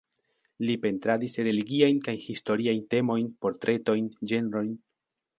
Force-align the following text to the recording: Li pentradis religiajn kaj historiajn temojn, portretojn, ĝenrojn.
Li 0.67 0.75
pentradis 0.85 1.35
religiajn 1.47 1.99
kaj 2.07 2.15
historiajn 2.23 2.81
temojn, 2.93 3.27
portretojn, 3.47 4.09
ĝenrojn. 4.33 4.73